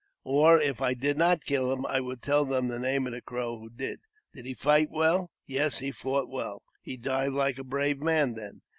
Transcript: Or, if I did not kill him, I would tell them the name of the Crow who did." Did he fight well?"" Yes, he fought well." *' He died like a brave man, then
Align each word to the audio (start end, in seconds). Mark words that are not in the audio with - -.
Or, 0.25 0.59
if 0.59 0.81
I 0.81 0.95
did 0.95 1.15
not 1.15 1.45
kill 1.45 1.71
him, 1.71 1.85
I 1.85 2.01
would 2.01 2.23
tell 2.23 2.43
them 2.43 2.69
the 2.69 2.79
name 2.79 3.05
of 3.05 3.13
the 3.13 3.21
Crow 3.21 3.59
who 3.59 3.69
did." 3.69 3.99
Did 4.33 4.47
he 4.47 4.55
fight 4.55 4.89
well?"" 4.89 5.29
Yes, 5.45 5.77
he 5.77 5.91
fought 5.91 6.27
well." 6.27 6.63
*' 6.73 6.81
He 6.81 6.97
died 6.97 7.33
like 7.33 7.59
a 7.59 7.63
brave 7.63 7.99
man, 8.01 8.33
then 8.33 8.63